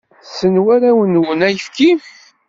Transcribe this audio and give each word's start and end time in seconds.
Tessen 0.23 0.55
warraw-nwen 0.65 1.41
ayefki? 1.47 1.91